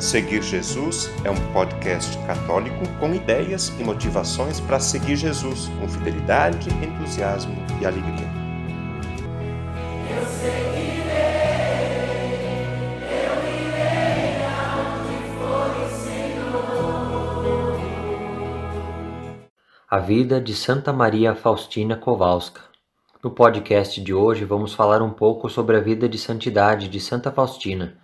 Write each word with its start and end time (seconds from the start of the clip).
Seguir 0.00 0.42
Jesus 0.42 1.10
é 1.24 1.30
um 1.30 1.52
podcast 1.52 2.16
católico 2.26 2.88
com 2.98 3.14
ideias 3.14 3.68
e 3.78 3.84
motivações 3.84 4.58
para 4.58 4.80
seguir 4.80 5.14
Jesus 5.14 5.68
com 5.78 5.86
fidelidade, 5.86 6.70
entusiasmo 6.82 7.54
e 7.78 7.84
alegria. 7.84 8.26
Eu 10.08 10.24
seguirei, 10.24 11.10
eu 13.12 13.44
irei 13.60 14.40
for 15.36 15.70
o 15.76 15.90
Senhor. 16.02 17.76
A 19.86 19.98
vida 19.98 20.40
de 20.40 20.54
Santa 20.54 20.94
Maria 20.94 21.34
Faustina 21.34 21.94
Kowalska. 21.94 22.62
No 23.22 23.30
podcast 23.30 24.00
de 24.00 24.14
hoje 24.14 24.46
vamos 24.46 24.72
falar 24.72 25.02
um 25.02 25.10
pouco 25.10 25.50
sobre 25.50 25.76
a 25.76 25.80
vida 25.80 26.08
de 26.08 26.16
santidade 26.16 26.88
de 26.88 26.98
Santa 26.98 27.30
Faustina 27.30 27.99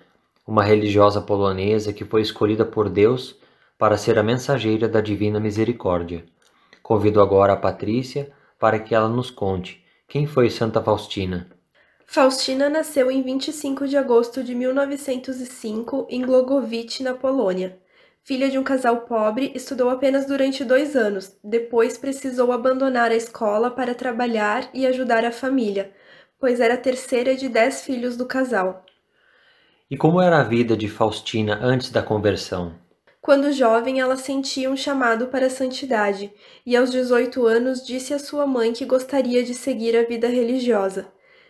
uma 0.47 0.63
religiosa 0.63 1.21
polonesa 1.21 1.93
que 1.93 2.05
foi 2.05 2.23
escolhida 2.23 2.65
por 2.65 2.89
Deus 2.89 3.37
para 3.77 3.97
ser 3.97 4.19
a 4.19 4.23
mensageira 4.23 4.89
da 4.89 5.01
Divina 5.01 5.41
Misericórdia. 5.41 6.25
Convido 6.83 7.21
agora 7.21 7.55
a 7.55 7.57
Patrícia 7.57 8.31
para 8.59 8.79
que 8.79 8.95
ela 8.95 9.09
nos 9.09 9.31
conte 9.31 9.85
quem 10.07 10.27
foi 10.27 10.49
Santa 10.49 10.81
Faustina. 10.81 11.51
Faustina 12.07 12.71
nasceu 12.71 13.11
em 13.11 13.23
25 13.23 13.89
de 13.89 13.97
agosto 13.97 14.43
de 14.43 14.55
1905 14.55 16.07
em 16.09 16.23
Glogowicz, 16.23 17.01
na 17.01 17.13
Polônia. 17.13 17.79
Filha 18.23 18.49
de 18.49 18.59
um 18.59 18.63
casal 18.63 19.03
pobre, 19.03 19.53
estudou 19.55 19.91
apenas 19.91 20.27
durante 20.27 20.65
dois 20.65 20.97
anos, 20.97 21.37
depois 21.43 21.99
precisou 21.99 22.53
abandonar 22.53 23.11
a 23.11 23.17
escola 23.17 23.71
para 23.71 23.95
trabalhar 23.95 24.71
e 24.73 24.87
ajudar 24.87 25.25
a 25.25 25.33
família, 25.33 25.93
pois 26.39 26.61
era 26.61 26.75
a 26.75 26.79
terceira 26.79 27.35
de 27.37 27.49
dez 27.49 27.83
filhos 27.83 28.17
do 28.17 28.27
casal. 28.27 28.85
E 29.89 29.97
como 29.97 30.21
era 30.21 30.41
a 30.41 30.43
vida 30.43 30.77
de 30.77 30.89
Faustina 30.89 31.61
antes 31.63 31.91
da 31.91 32.03
conversão? 32.03 32.75
Quando 33.23 33.53
jovem, 33.53 34.01
ela 34.01 34.17
sentia 34.17 34.69
um 34.69 34.77
chamado 34.77 35.29
para 35.29 35.47
a 35.47 35.51
santidade, 35.51 36.33
e 36.65 36.77
aos 36.77 36.91
18 36.91 37.47
anos 37.47 37.87
disse 37.87 38.13
à 38.13 38.19
sua 38.19 38.47
mãe 38.49 38.73
que 38.73 38.85
gostaria 38.85 39.45
de 39.45 39.55
seguir 39.55 39.97
a 39.97 40.03
vida 40.03 40.27
religiosa. 40.27 41.07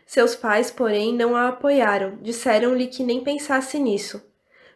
Seus 0.06 0.34
pais, 0.34 0.70
porém, 0.70 1.14
não 1.14 1.34
a 1.34 1.48
apoiaram, 1.48 2.18
disseram-lhe 2.20 2.86
que 2.88 3.02
nem 3.02 3.24
pensasse 3.24 3.78
nisso. 3.78 4.22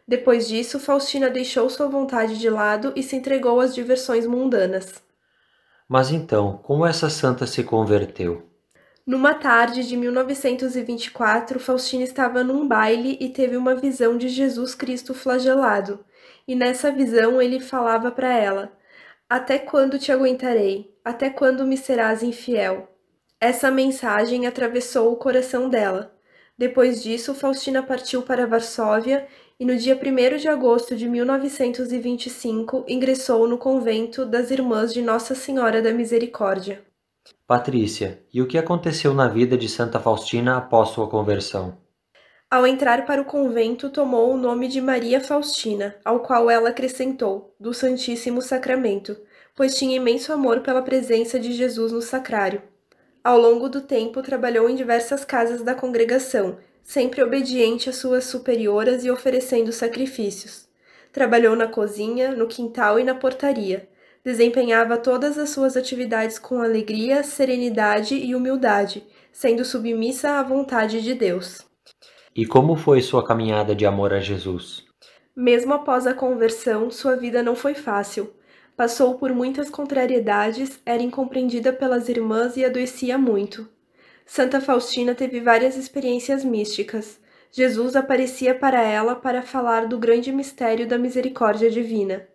Depois 0.07 0.47
disso, 0.47 0.79
Faustina 0.79 1.29
deixou 1.29 1.69
sua 1.69 1.87
vontade 1.87 2.39
de 2.39 2.49
lado 2.49 2.91
e 2.95 3.03
se 3.03 3.15
entregou 3.15 3.59
às 3.59 3.75
diversões 3.75 4.25
mundanas. 4.25 5.03
Mas 5.87 6.09
então, 6.09 6.57
como 6.63 6.85
essa 6.85 7.11
santa 7.11 7.45
se 7.45 7.63
converteu? 7.63 8.50
Numa 9.05 9.33
tarde 9.33 9.87
de 9.87 9.97
1924, 9.97 11.59
Faustina 11.59 12.03
estava 12.03 12.43
num 12.43 12.67
baile 12.67 13.17
e 13.19 13.29
teve 13.29 13.57
uma 13.57 13.73
visão 13.73 14.15
de 14.15 14.29
Jesus 14.29 14.75
Cristo 14.75 15.13
flagelado. 15.15 16.05
E 16.47 16.55
nessa 16.55 16.91
visão 16.91 17.41
ele 17.41 17.59
falava 17.59 18.11
para 18.11 18.31
ela: 18.31 18.71
Até 19.27 19.57
quando 19.57 19.97
te 19.97 20.11
aguentarei? 20.11 20.95
Até 21.03 21.31
quando 21.31 21.65
me 21.65 21.77
serás 21.77 22.21
infiel? 22.21 22.89
Essa 23.39 23.71
mensagem 23.71 24.45
atravessou 24.45 25.11
o 25.11 25.15
coração 25.15 25.67
dela. 25.67 26.15
Depois 26.55 27.01
disso, 27.01 27.33
Faustina 27.33 27.81
partiu 27.81 28.21
para 28.21 28.45
Varsóvia 28.45 29.27
e 29.59 29.65
no 29.65 29.75
dia 29.75 29.95
1 29.95 30.37
de 30.37 30.47
agosto 30.47 30.95
de 30.95 31.09
1925 31.09 32.85
ingressou 32.87 33.47
no 33.47 33.57
convento 33.57 34.27
das 34.27 34.51
Irmãs 34.51 34.93
de 34.93 35.01
Nossa 35.01 35.33
Senhora 35.33 35.81
da 35.81 35.91
Misericórdia. 35.91 36.90
Patrícia, 37.51 38.23
e 38.33 38.41
o 38.41 38.47
que 38.47 38.57
aconteceu 38.57 39.13
na 39.13 39.27
vida 39.27 39.57
de 39.57 39.67
Santa 39.67 39.99
Faustina 39.99 40.55
após 40.55 40.89
sua 40.89 41.09
conversão? 41.09 41.77
Ao 42.49 42.65
entrar 42.65 43.05
para 43.05 43.21
o 43.21 43.25
convento, 43.25 43.89
tomou 43.89 44.33
o 44.33 44.37
nome 44.37 44.67
de 44.67 44.79
Maria 44.79 45.21
Faustina, 45.21 45.95
ao 46.03 46.21
qual 46.21 46.49
ela 46.49 46.69
acrescentou, 46.69 47.53
do 47.59 47.73
Santíssimo 47.73 48.41
Sacramento, 48.41 49.17
pois 49.53 49.75
tinha 49.75 49.97
imenso 49.97 50.31
amor 50.33 50.61
pela 50.61 50.81
presença 50.81 51.37
de 51.37 51.51
Jesus 51.51 51.91
no 51.91 52.01
sacrário. 52.01 52.61
Ao 53.23 53.37
longo 53.37 53.69
do 53.69 53.81
tempo, 53.81 54.21
trabalhou 54.21 54.69
em 54.69 54.75
diversas 54.75 55.23
casas 55.23 55.61
da 55.61 55.75
congregação, 55.75 56.57
sempre 56.81 57.21
obediente 57.21 57.89
às 57.89 57.97
suas 57.97 58.23
superioras 58.23 59.03
e 59.03 59.11
oferecendo 59.11 59.71
sacrifícios. 59.71 60.69
Trabalhou 61.11 61.55
na 61.55 61.67
cozinha, 61.67 62.31
no 62.31 62.47
quintal 62.47 62.97
e 62.97 63.03
na 63.03 63.13
portaria 63.13 63.90
desempenhava 64.23 64.97
todas 64.97 65.37
as 65.37 65.49
suas 65.49 65.75
atividades 65.75 66.37
com 66.37 66.61
alegria, 66.61 67.23
serenidade 67.23 68.15
e 68.15 68.35
humildade, 68.35 69.03
sendo 69.31 69.65
submissa 69.65 70.39
à 70.39 70.43
vontade 70.43 71.01
de 71.01 71.13
Deus. 71.13 71.65
E 72.35 72.45
como 72.45 72.75
foi 72.75 73.01
sua 73.01 73.25
caminhada 73.25 73.75
de 73.75 73.85
amor 73.85 74.13
a 74.13 74.19
Jesus? 74.19 74.85
Mesmo 75.35 75.73
após 75.73 76.05
a 76.05 76.13
conversão, 76.13 76.91
sua 76.91 77.15
vida 77.15 77.41
não 77.41 77.55
foi 77.55 77.73
fácil. 77.73 78.33
Passou 78.75 79.15
por 79.15 79.33
muitas 79.33 79.69
contrariedades, 79.69 80.79
era 80.85 81.01
incompreendida 81.01 81.73
pelas 81.73 82.09
irmãs 82.09 82.57
e 82.57 82.63
adoecia 82.63 83.17
muito. 83.17 83.67
Santa 84.25 84.61
Faustina 84.61 85.13
teve 85.13 85.41
várias 85.41 85.75
experiências 85.75 86.43
místicas. 86.43 87.19
Jesus 87.51 87.97
aparecia 87.97 88.55
para 88.55 88.81
ela 88.81 89.13
para 89.13 89.41
falar 89.41 89.87
do 89.87 89.99
grande 89.99 90.31
mistério 90.31 90.87
da 90.87 90.97
misericórdia 90.97 91.69
divina. 91.69 92.30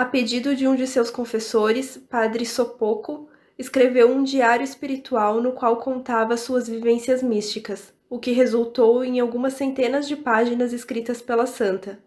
A 0.00 0.04
pedido 0.06 0.56
de 0.56 0.66
um 0.66 0.74
de 0.74 0.86
seus 0.86 1.10
confessores, 1.10 1.98
Padre 2.08 2.46
Sopoco, 2.46 3.28
escreveu 3.58 4.10
um 4.10 4.22
diário 4.22 4.64
espiritual 4.64 5.42
no 5.42 5.52
qual 5.52 5.76
contava 5.76 6.38
suas 6.38 6.66
vivências 6.66 7.22
místicas, 7.22 7.92
o 8.08 8.18
que 8.18 8.32
resultou 8.32 9.04
em 9.04 9.20
algumas 9.20 9.52
centenas 9.52 10.08
de 10.08 10.16
páginas 10.16 10.72
escritas 10.72 11.20
pela 11.20 11.44
santa. 11.44 11.98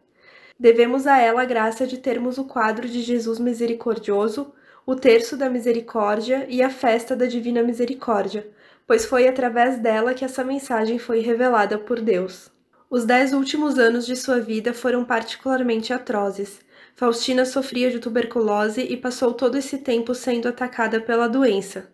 Devemos 0.60 1.06
a 1.06 1.20
ela 1.20 1.44
a 1.44 1.46
graça 1.46 1.86
de 1.86 2.00
termos 2.00 2.40
o 2.40 2.46
quadro 2.46 2.90
de 2.90 3.00
Jesus 3.00 3.38
misericordioso, 3.38 4.52
o 4.88 4.96
terço 4.96 5.38
da 5.38 5.48
misericórdia 5.48 6.48
e 6.50 6.64
a 6.64 6.72
festa 6.72 7.16
da 7.16 7.28
divina 7.28 7.62
misericórdia, 7.62 8.50
pois 8.88 9.06
foi 9.06 9.28
através 9.28 9.78
dela 9.78 10.16
que 10.16 10.26
essa 10.26 10.44
mensagem 10.44 10.98
foi 10.98 11.20
revelada 11.20 11.78
por 11.78 12.02
Deus. 12.02 12.52
Os 12.90 13.06
dez 13.06 13.34
últimos 13.34 13.78
anos 13.78 14.04
de 14.04 14.16
sua 14.16 14.40
vida 14.40 14.74
foram 14.74 15.06
particularmente 15.06 15.94
atrozes. 15.94 16.60
Faustina 16.96 17.44
sofria 17.44 17.90
de 17.90 17.98
tuberculose 17.98 18.82
e 18.82 18.96
passou 18.96 19.34
todo 19.34 19.58
esse 19.58 19.80
tempo 19.80 20.14
sendo 20.14 20.48
atacada 20.48 21.02
pela 21.02 21.28
doença. 21.28 21.92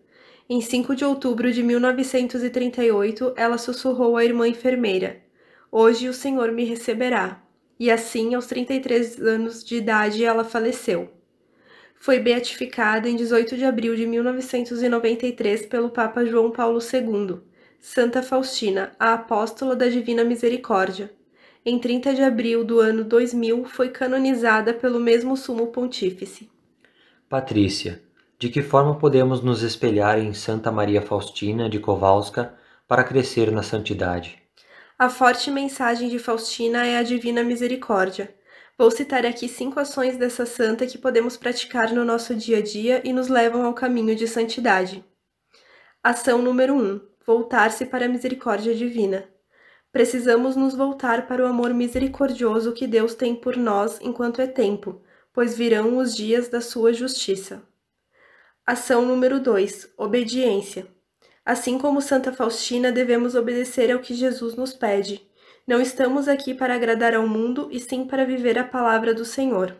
Em 0.48 0.60
5 0.60 0.94
de 0.94 1.04
outubro 1.04 1.50
de 1.50 1.62
1938, 1.62 3.32
ela 3.34 3.56
sussurrou 3.56 4.16
à 4.18 4.24
irmã 4.24 4.46
enfermeira: 4.46 5.22
Hoje 5.72 6.06
o 6.06 6.12
Senhor 6.12 6.52
me 6.52 6.64
receberá. 6.64 7.42
E 7.78 7.90
assim, 7.90 8.34
aos 8.34 8.46
33 8.46 9.18
anos 9.22 9.64
de 9.64 9.76
idade, 9.76 10.22
ela 10.22 10.44
faleceu. 10.44 11.10
Foi 11.94 12.18
beatificada 12.18 13.08
em 13.08 13.16
18 13.16 13.56
de 13.56 13.64
abril 13.64 13.96
de 13.96 14.06
1993 14.06 15.64
pelo 15.64 15.88
Papa 15.88 16.26
João 16.26 16.50
Paulo 16.50 16.78
II, 16.78 17.38
Santa 17.80 18.22
Faustina, 18.22 18.92
a 18.98 19.14
apóstola 19.14 19.74
da 19.74 19.88
Divina 19.88 20.24
Misericórdia 20.24 21.10
em 21.64 21.78
30 21.78 22.14
de 22.14 22.22
abril 22.22 22.64
do 22.64 22.80
ano 22.80 23.04
2000, 23.04 23.64
foi 23.66 23.90
canonizada 23.90 24.72
pelo 24.72 24.98
mesmo 24.98 25.36
Sumo 25.36 25.66
Pontífice. 25.66 26.50
Patrícia, 27.28 28.02
de 28.38 28.48
que 28.48 28.62
forma 28.62 28.98
podemos 28.98 29.42
nos 29.42 29.62
espelhar 29.62 30.18
em 30.18 30.32
Santa 30.32 30.72
Maria 30.72 31.02
Faustina 31.02 31.68
de 31.68 31.78
Kowalska 31.78 32.54
para 32.88 33.04
crescer 33.04 33.52
na 33.52 33.62
santidade? 33.62 34.38
A 34.98 35.08
forte 35.08 35.50
mensagem 35.50 36.08
de 36.08 36.18
Faustina 36.18 36.86
é 36.86 36.98
a 36.98 37.02
divina 37.02 37.42
misericórdia. 37.42 38.34
Vou 38.78 38.90
citar 38.90 39.26
aqui 39.26 39.46
cinco 39.46 39.78
ações 39.78 40.16
dessa 40.16 40.46
santa 40.46 40.86
que 40.86 40.96
podemos 40.96 41.36
praticar 41.36 41.92
no 41.92 42.04
nosso 42.04 42.34
dia 42.34 42.58
a 42.58 42.62
dia 42.62 43.02
e 43.04 43.12
nos 43.12 43.28
levam 43.28 43.64
ao 43.64 43.74
caminho 43.74 44.16
de 44.16 44.26
santidade. 44.26 45.04
Ação 46.02 46.40
número 46.40 46.74
1: 46.74 46.78
um, 46.78 47.00
voltar-se 47.26 47.84
para 47.84 48.06
a 48.06 48.08
misericórdia 48.08 48.74
divina. 48.74 49.28
Precisamos 49.92 50.54
nos 50.54 50.74
voltar 50.74 51.26
para 51.26 51.42
o 51.42 51.46
amor 51.46 51.74
misericordioso 51.74 52.72
que 52.72 52.86
Deus 52.86 53.14
tem 53.14 53.34
por 53.34 53.56
nós 53.56 53.98
enquanto 54.00 54.40
é 54.40 54.46
tempo, 54.46 55.02
pois 55.32 55.56
virão 55.56 55.98
os 55.98 56.14
dias 56.14 56.48
da 56.48 56.60
sua 56.60 56.92
justiça. 56.92 57.62
Ação 58.64 59.04
número 59.04 59.40
2: 59.40 59.94
Obediência. 59.96 60.86
Assim 61.44 61.76
como 61.76 62.00
Santa 62.00 62.32
Faustina, 62.32 62.92
devemos 62.92 63.34
obedecer 63.34 63.90
ao 63.90 63.98
que 63.98 64.14
Jesus 64.14 64.54
nos 64.54 64.72
pede. 64.72 65.28
Não 65.66 65.80
estamos 65.80 66.28
aqui 66.28 66.54
para 66.54 66.74
agradar 66.76 67.14
ao 67.14 67.26
mundo, 67.26 67.68
e 67.72 67.80
sim 67.80 68.06
para 68.06 68.24
viver 68.24 68.58
a 68.58 68.64
palavra 68.64 69.12
do 69.12 69.24
Senhor. 69.24 69.76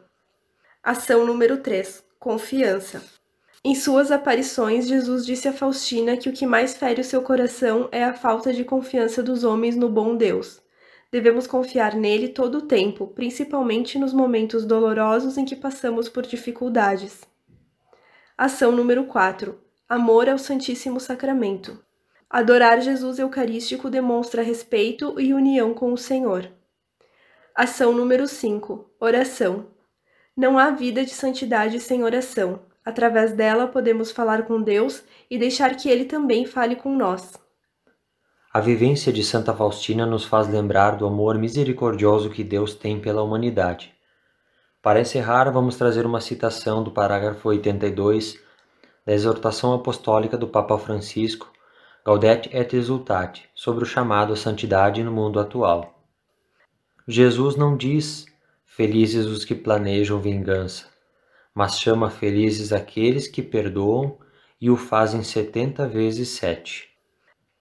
Ação 0.82 1.24
número 1.24 1.58
3: 1.58 2.02
Confiança. 2.18 3.19
Em 3.62 3.74
suas 3.74 4.10
aparições, 4.10 4.88
Jesus 4.88 5.26
disse 5.26 5.46
a 5.46 5.52
Faustina 5.52 6.16
que 6.16 6.30
o 6.30 6.32
que 6.32 6.46
mais 6.46 6.74
fere 6.74 7.02
o 7.02 7.04
seu 7.04 7.20
coração 7.20 7.90
é 7.92 8.02
a 8.02 8.14
falta 8.14 8.54
de 8.54 8.64
confiança 8.64 9.22
dos 9.22 9.44
homens 9.44 9.76
no 9.76 9.86
bom 9.86 10.16
Deus. 10.16 10.62
Devemos 11.12 11.46
confiar 11.46 11.94
nele 11.94 12.28
todo 12.28 12.58
o 12.58 12.62
tempo, 12.62 13.08
principalmente 13.08 13.98
nos 13.98 14.14
momentos 14.14 14.64
dolorosos 14.64 15.36
em 15.36 15.44
que 15.44 15.54
passamos 15.54 16.08
por 16.08 16.24
dificuldades. 16.24 17.20
Ação 18.38 18.72
número 18.72 19.04
4: 19.04 19.60
Amor 19.86 20.30
ao 20.30 20.38
Santíssimo 20.38 20.98
Sacramento. 20.98 21.84
Adorar 22.30 22.80
Jesus 22.80 23.18
Eucarístico 23.18 23.90
demonstra 23.90 24.40
respeito 24.40 25.20
e 25.20 25.34
união 25.34 25.74
com 25.74 25.92
o 25.92 25.98
Senhor. 25.98 26.50
Ação 27.54 27.92
número 27.92 28.26
5: 28.26 28.90
Oração. 28.98 29.66
Não 30.34 30.58
há 30.58 30.70
vida 30.70 31.04
de 31.04 31.10
santidade 31.10 31.78
sem 31.78 32.02
oração. 32.02 32.69
Através 32.84 33.32
dela 33.32 33.66
podemos 33.66 34.10
falar 34.10 34.44
com 34.44 34.60
Deus 34.60 35.02
e 35.30 35.38
deixar 35.38 35.76
que 35.76 35.88
Ele 35.88 36.04
também 36.04 36.46
fale 36.46 36.76
com 36.76 36.96
nós. 36.96 37.38
A 38.52 38.58
vivência 38.58 39.12
de 39.12 39.22
Santa 39.22 39.54
Faustina 39.54 40.04
nos 40.04 40.24
faz 40.24 40.48
lembrar 40.48 40.96
do 40.96 41.06
amor 41.06 41.38
misericordioso 41.38 42.30
que 42.30 42.42
Deus 42.42 42.74
tem 42.74 42.98
pela 43.00 43.22
humanidade. 43.22 43.94
Para 44.82 45.00
encerrar, 45.00 45.50
vamos 45.50 45.76
trazer 45.76 46.04
uma 46.04 46.20
citação 46.20 46.82
do 46.82 46.90
parágrafo 46.90 47.48
82 47.48 48.40
da 49.06 49.12
exortação 49.12 49.72
apostólica 49.72 50.36
do 50.36 50.48
Papa 50.48 50.76
Francisco, 50.78 51.52
Gaudete 52.04 52.50
et 52.52 52.74
Exultate, 52.74 53.48
sobre 53.54 53.84
o 53.84 53.86
chamado 53.86 54.32
à 54.32 54.36
santidade 54.36 55.04
no 55.04 55.12
mundo 55.12 55.38
atual. 55.38 56.02
Jesus 57.06 57.56
não 57.56 57.76
diz 57.76 58.26
felizes 58.64 59.26
os 59.26 59.44
que 59.44 59.54
planejam 59.54 60.20
vingança, 60.20 60.86
mas 61.55 61.79
chama 61.79 62.11
felizes 62.11 62.73
aqueles 62.73 63.26
que 63.26 63.43
perdoam 63.43 64.19
e 64.61 64.70
o 64.70 64.76
fazem 64.76 65.23
setenta 65.23 65.88
vezes 65.88 66.31
sete. 66.31 66.88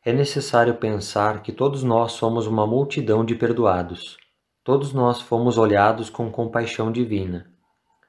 É 0.05 0.13
necessário 0.13 0.75
pensar 0.75 1.41
que 1.41 1.51
todos 1.51 1.83
nós 1.83 2.13
somos 2.13 2.47
uma 2.47 2.65
multidão 2.65 3.23
de 3.25 3.35
perdoados. 3.35 4.17
Todos 4.63 4.93
nós 4.93 5.21
fomos 5.21 5.57
olhados 5.57 6.09
com 6.09 6.31
compaixão 6.31 6.91
divina. 6.91 7.51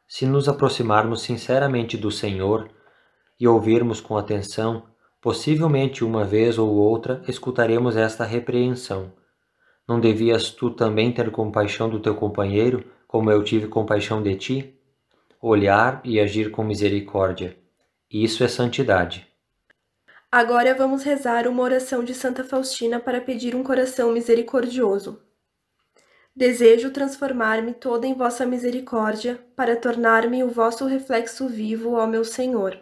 Se 0.06 0.26
nos 0.26 0.48
aproximarmos 0.48 1.22
sinceramente 1.22 1.96
do 1.96 2.10
Senhor 2.10 2.68
e 3.38 3.46
ouvirmos 3.46 4.00
com 4.00 4.16
atenção, 4.16 4.84
possivelmente 5.20 6.04
uma 6.04 6.24
vez 6.24 6.58
ou 6.58 6.70
outra 6.70 7.22
escutaremos 7.28 7.96
esta 7.96 8.24
repreensão. 8.24 9.12
Não 9.86 10.00
devias 10.00 10.50
tu 10.50 10.70
também 10.70 11.12
ter 11.12 11.30
compaixão 11.30 11.88
do 11.88 12.00
teu 12.00 12.14
companheiro, 12.14 12.84
como 13.06 13.30
eu 13.30 13.42
tive 13.42 13.66
compaixão 13.66 14.22
de 14.22 14.36
ti? 14.36 14.79
Olhar 15.42 16.02
e 16.04 16.20
agir 16.20 16.50
com 16.50 16.62
misericórdia. 16.62 17.56
Isso 18.10 18.44
é 18.44 18.48
santidade. 18.48 19.26
Agora 20.30 20.74
vamos 20.74 21.02
rezar 21.02 21.48
uma 21.48 21.62
oração 21.62 22.04
de 22.04 22.12
Santa 22.12 22.44
Faustina 22.44 23.00
para 23.00 23.22
pedir 23.22 23.56
um 23.56 23.62
coração 23.62 24.12
misericordioso. 24.12 25.18
Desejo 26.36 26.90
transformar-me 26.90 27.72
toda 27.72 28.06
em 28.06 28.12
vossa 28.12 28.44
misericórdia, 28.44 29.42
para 29.56 29.76
tornar-me 29.76 30.44
o 30.44 30.50
vosso 30.50 30.84
reflexo 30.84 31.48
vivo, 31.48 31.94
ó 31.94 32.06
meu 32.06 32.22
Senhor. 32.22 32.78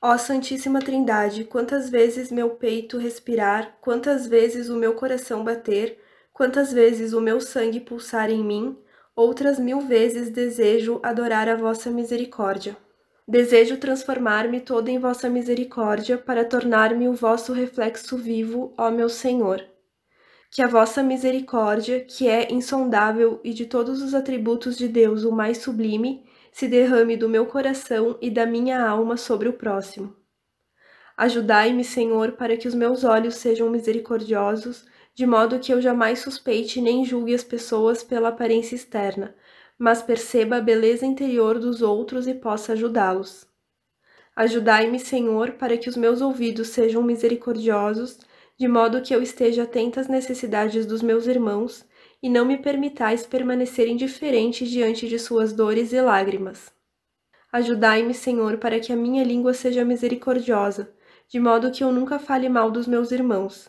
Ó 0.00 0.16
Santíssima 0.16 0.80
Trindade, 0.80 1.44
quantas 1.44 1.90
vezes 1.90 2.32
meu 2.32 2.50
peito 2.50 2.96
respirar, 2.96 3.76
quantas 3.82 4.26
vezes 4.26 4.70
o 4.70 4.76
meu 4.76 4.94
coração 4.94 5.44
bater, 5.44 6.02
quantas 6.32 6.72
vezes 6.72 7.12
o 7.12 7.20
meu 7.20 7.38
sangue 7.38 7.80
pulsar 7.80 8.30
em 8.30 8.42
mim, 8.42 8.78
outras 9.16 9.58
mil 9.58 9.80
vezes 9.80 10.30
desejo 10.30 11.00
adorar 11.02 11.48
a 11.48 11.56
vossa 11.56 11.90
misericórdia. 11.90 12.76
Desejo 13.26 13.78
transformar-me 13.78 14.60
toda 14.60 14.90
em 14.90 14.98
vossa 14.98 15.28
misericórdia, 15.28 16.16
para 16.18 16.44
tornar-me 16.44 17.08
o 17.08 17.14
vosso 17.14 17.52
reflexo 17.52 18.16
vivo, 18.16 18.72
ó 18.78 18.90
meu 18.90 19.08
Senhor 19.08 19.64
que 20.50 20.62
a 20.62 20.66
vossa 20.66 21.02
misericórdia, 21.02 22.00
que 22.00 22.28
é 22.28 22.50
insondável 22.50 23.40
e 23.44 23.52
de 23.52 23.66
todos 23.66 24.00
os 24.00 24.14
atributos 24.14 24.76
de 24.76 24.88
Deus 24.88 25.22
o 25.22 25.30
mais 25.30 25.58
sublime, 25.58 26.24
se 26.50 26.66
derrame 26.66 27.14
do 27.14 27.28
meu 27.28 27.44
coração 27.44 28.16
e 28.22 28.30
da 28.30 28.46
minha 28.46 28.82
alma 28.82 29.18
sobre 29.18 29.50
o 29.50 29.52
próximo. 29.52 30.16
Ajudai-me, 31.16 31.82
Senhor, 31.82 32.32
para 32.32 32.56
que 32.56 32.68
os 32.68 32.74
meus 32.74 33.02
olhos 33.02 33.36
sejam 33.36 33.70
misericordiosos, 33.70 34.84
de 35.14 35.26
modo 35.26 35.58
que 35.58 35.72
eu 35.72 35.80
jamais 35.80 36.18
suspeite 36.18 36.80
nem 36.80 37.04
julgue 37.04 37.34
as 37.34 37.42
pessoas 37.42 38.04
pela 38.04 38.28
aparência 38.28 38.74
externa, 38.74 39.34
mas 39.78 40.02
perceba 40.02 40.56
a 40.56 40.60
beleza 40.60 41.06
interior 41.06 41.58
dos 41.58 41.80
outros 41.80 42.26
e 42.26 42.34
possa 42.34 42.74
ajudá-los. 42.74 43.46
Ajudai-me, 44.34 44.98
Senhor, 44.98 45.52
para 45.52 45.78
que 45.78 45.88
os 45.88 45.96
meus 45.96 46.20
ouvidos 46.20 46.68
sejam 46.68 47.02
misericordiosos 47.02 48.18
de 48.58 48.66
modo 48.66 49.02
que 49.02 49.14
eu 49.14 49.22
esteja 49.22 49.64
atenta 49.64 50.00
às 50.00 50.08
necessidades 50.08 50.86
dos 50.86 51.02
meus 51.02 51.26
irmãos 51.26 51.84
e 52.22 52.28
não 52.28 52.44
me 52.44 52.56
permitais 52.56 53.26
permanecer 53.26 53.86
indiferente 53.86 54.66
diante 54.66 55.08
de 55.08 55.18
suas 55.18 55.52
dores 55.52 55.92
e 55.92 56.00
lágrimas. 56.00 56.72
Ajudai-me, 57.52 58.14
Senhor, 58.14 58.58
para 58.58 58.80
que 58.80 58.92
a 58.92 58.96
minha 58.96 59.22
língua 59.24 59.52
seja 59.52 59.84
misericordiosa, 59.84 60.94
de 61.28 61.40
modo 61.40 61.70
que 61.70 61.82
eu 61.82 61.92
nunca 61.92 62.18
fale 62.18 62.48
mal 62.48 62.70
dos 62.70 62.86
meus 62.86 63.10
irmãos, 63.10 63.68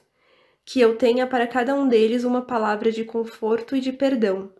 que 0.66 0.80
eu 0.80 0.98
tenha 0.98 1.26
para 1.26 1.48
cada 1.48 1.74
um 1.76 1.88
deles 1.88 2.24
uma 2.24 2.42
palavra 2.42 2.92
de 2.92 3.04
conforto 3.04 3.76
e 3.76 3.82
de 3.82 3.92
perdão. 3.92 4.52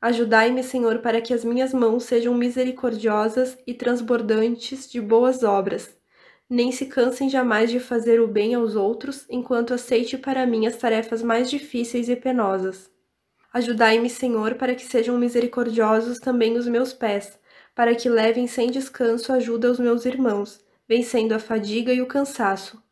Ajudai-me, 0.00 0.62
Senhor, 0.62 0.98
para 0.98 1.20
que 1.20 1.32
as 1.32 1.44
minhas 1.44 1.72
mãos 1.72 2.04
sejam 2.04 2.34
misericordiosas 2.34 3.56
e 3.66 3.72
transbordantes 3.72 4.90
de 4.90 5.00
boas 5.00 5.42
obras 5.42 5.96
nem 6.52 6.70
se 6.70 6.84
cansem 6.84 7.30
jamais 7.30 7.70
de 7.70 7.80
fazer 7.80 8.20
o 8.20 8.28
bem 8.28 8.54
aos 8.54 8.76
outros, 8.76 9.24
enquanto 9.30 9.72
aceite 9.72 10.18
para 10.18 10.46
mim 10.46 10.66
as 10.66 10.76
tarefas 10.76 11.22
mais 11.22 11.48
difíceis 11.48 12.10
e 12.10 12.14
penosas. 12.14 12.90
Ajudai-me, 13.54 14.10
Senhor, 14.10 14.56
para 14.56 14.74
que 14.74 14.84
sejam 14.84 15.16
misericordiosos 15.16 16.18
também 16.18 16.58
os 16.58 16.68
meus 16.68 16.92
pés, 16.92 17.38
para 17.74 17.94
que 17.94 18.06
levem 18.06 18.46
sem 18.46 18.70
descanso 18.70 19.32
ajuda 19.32 19.68
aos 19.68 19.78
meus 19.78 20.04
irmãos, 20.04 20.62
vencendo 20.88 21.32
a 21.32 21.38
fadiga 21.38 21.92
e 21.92 22.00
o 22.00 22.06
cansaço. 22.06 22.82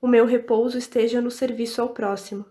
O 0.00 0.06
meu 0.06 0.26
repouso 0.26 0.76
esteja 0.76 1.20
no 1.20 1.30
serviço 1.30 1.80
ao 1.80 1.90
próximo. 1.90 2.44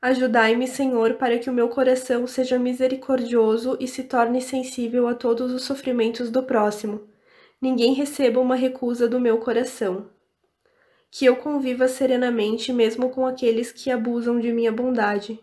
Ajudai-me, 0.00 0.66
Senhor, 0.66 1.14
para 1.14 1.38
que 1.38 1.50
o 1.50 1.52
meu 1.52 1.68
coração 1.68 2.26
seja 2.26 2.58
misericordioso 2.58 3.76
e 3.80 3.88
se 3.88 4.04
torne 4.04 4.40
sensível 4.40 5.08
a 5.08 5.14
todos 5.14 5.52
os 5.52 5.64
sofrimentos 5.64 6.30
do 6.30 6.42
próximo 6.42 7.08
ninguém 7.60 7.92
receba 7.92 8.40
uma 8.40 8.54
recusa 8.54 9.08
do 9.08 9.20
meu 9.20 9.38
coração. 9.38 10.08
Que 11.10 11.24
eu 11.24 11.36
conviva 11.36 11.88
serenamente 11.88 12.72
mesmo 12.72 13.10
com 13.10 13.26
aqueles 13.26 13.72
que 13.72 13.90
abusam 13.90 14.38
de 14.38 14.52
minha 14.52 14.70
bondade. 14.70 15.40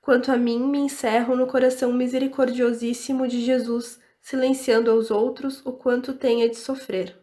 Quanto 0.00 0.32
a 0.32 0.36
mim, 0.36 0.58
me 0.58 0.78
encerro 0.78 1.36
no 1.36 1.46
coração 1.46 1.92
misericordiosíssimo 1.92 3.28
de 3.28 3.40
Jesus, 3.40 4.00
silenciando 4.20 4.90
aos 4.90 5.10
outros 5.10 5.64
o 5.64 5.72
quanto 5.72 6.12
tenha 6.12 6.48
de 6.48 6.56
sofrer. 6.56 7.16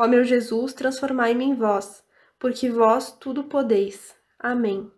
Ó 0.00 0.08
meu 0.08 0.24
Jesus, 0.24 0.72
transformai-me 0.72 1.44
em 1.44 1.54
vós, 1.54 2.02
porque 2.38 2.70
vós 2.70 3.14
tudo 3.20 3.44
podeis. 3.44 4.14
Amém. 4.38 4.90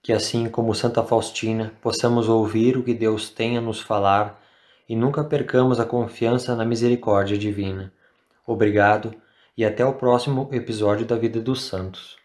Que 0.00 0.12
assim 0.12 0.48
como 0.48 0.76
Santa 0.76 1.02
Faustina, 1.02 1.72
possamos 1.82 2.28
ouvir 2.28 2.76
o 2.76 2.84
que 2.84 2.94
Deus 2.94 3.28
tem 3.28 3.58
a 3.58 3.60
nos 3.60 3.80
falar 3.80 4.40
e 4.88 4.94
nunca 4.94 5.24
percamos 5.24 5.80
a 5.80 5.84
confiança 5.84 6.54
na 6.54 6.64
misericórdia 6.64 7.36
divina. 7.36 7.92
Obrigado 8.46 9.12
e 9.58 9.64
até 9.64 9.84
o 9.84 9.94
próximo 9.94 10.48
episódio 10.52 11.04
da 11.04 11.16
Vida 11.16 11.40
dos 11.40 11.64
Santos. 11.64 12.16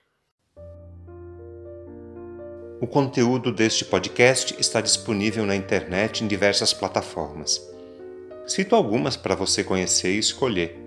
O 2.79 2.85
conteúdo 2.85 3.51
deste 3.51 3.83
podcast 3.83 4.55
está 4.59 4.81
disponível 4.81 5.47
na 5.47 5.55
internet 5.55 6.23
em 6.23 6.27
diversas 6.27 6.75
plataformas. 6.75 7.59
Cito 8.45 8.75
algumas 8.75 9.17
para 9.17 9.33
você 9.33 9.63
conhecer 9.63 10.13
e 10.13 10.19
escolher: 10.19 10.86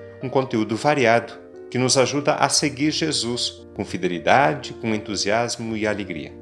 um 0.21 0.29
conteúdo 0.29 0.75
variado 0.75 1.33
que 1.69 1.77
nos 1.77 1.97
ajuda 1.97 2.35
a 2.35 2.49
seguir 2.49 2.91
Jesus 2.91 3.65
com 3.73 3.85
fidelidade, 3.85 4.73
com 4.73 4.93
entusiasmo 4.93 5.75
e 5.77 5.87
alegria. 5.87 6.40